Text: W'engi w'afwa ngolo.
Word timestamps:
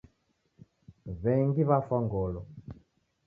W'engi 1.21 1.61
w'afwa 1.69 1.97
ngolo. 2.05 2.41